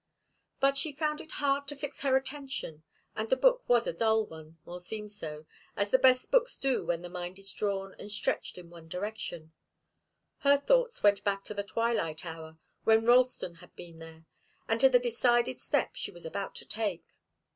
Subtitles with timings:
[0.59, 2.81] But she found it hard to fix her attention,
[3.15, 6.83] and the book was a dull one, or seemed so, as the best books do
[6.87, 9.53] when the mind is drawn and stretched in one direction.
[10.39, 14.25] Her thoughts went back to the twilight hour, when Ralston had been there,
[14.67, 17.05] and to the decided step she was about to take.